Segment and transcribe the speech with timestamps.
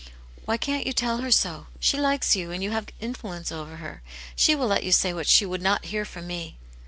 [0.45, 1.67] "Why can't you tell her so?
[1.79, 4.01] She likes you, and you have influence over her.
[4.35, 6.57] She will let you say what she would not hear from me."